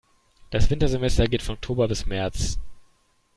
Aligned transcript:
Das 0.49 0.71
Wintersemester 0.71 1.27
geht 1.27 1.43
von 1.43 1.53
Oktober 1.53 1.87
bis 1.87 2.07
März. 2.07 2.57